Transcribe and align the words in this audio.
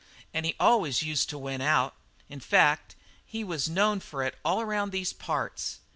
An' 0.33 0.45
he 0.45 0.55
always 0.59 1.03
used 1.03 1.29
to 1.29 1.37
win 1.37 1.61
out. 1.61 1.93
In 2.27 2.39
fact, 2.39 2.95
he 3.23 3.43
was 3.43 3.69
known 3.69 3.99
for 3.99 4.23
it 4.23 4.33
all 4.43 4.59
around 4.59 4.91
these 4.91 5.13
parts. 5.13 5.77